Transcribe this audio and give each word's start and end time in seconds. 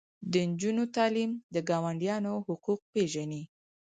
د 0.31 0.33
نجونو 0.49 0.83
تعلیم 0.95 1.31
د 1.53 1.55
ګاونډیانو 1.69 2.33
حقوق 2.47 2.81
پیژني. 2.93 3.43